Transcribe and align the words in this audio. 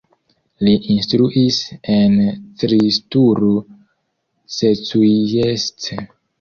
Li 0.67 0.71
instruis 0.93 1.59
en 1.97 2.17
Cristuru 2.63 3.53
Secuiesc. 4.59 5.89